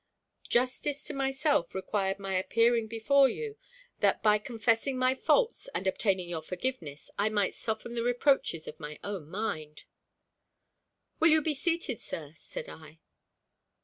"Justice 0.49 1.03
to 1.03 1.13
myself 1.13 1.75
required 1.75 2.17
my 2.17 2.33
appearing 2.33 2.87
before 2.87 3.29
you, 3.29 3.55
that, 3.99 4.23
by 4.23 4.39
confessing 4.39 4.97
my 4.97 5.13
faults 5.13 5.69
and 5.75 5.85
obtaining 5.85 6.27
your 6.27 6.41
forgiveness, 6.41 7.11
I 7.19 7.29
might 7.29 7.53
soften 7.53 7.93
the 7.93 8.01
reproaches 8.01 8.67
of 8.67 8.79
my 8.79 8.97
own 9.03 9.29
mind." 9.29 9.83
"Will 11.19 11.27
you 11.29 11.41
be 11.43 11.53
seated, 11.53 12.01
sir?" 12.01 12.33
said 12.35 12.67
I. 12.67 12.97